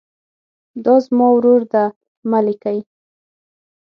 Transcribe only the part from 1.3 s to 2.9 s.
ورور ده مه لیکئ.